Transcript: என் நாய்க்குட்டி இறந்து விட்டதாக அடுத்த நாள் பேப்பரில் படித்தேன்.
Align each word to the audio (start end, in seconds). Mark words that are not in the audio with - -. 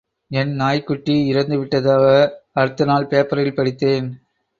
என் 0.31 0.53
நாய்க்குட்டி 0.53 1.27
இறந்து 1.27 1.57
விட்டதாக 1.57 2.05
அடுத்த 2.51 2.85
நாள் 2.85 3.07
பேப்பரில் 3.07 3.53
படித்தேன். 3.53 4.07